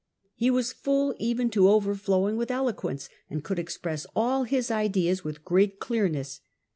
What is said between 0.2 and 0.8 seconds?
"He was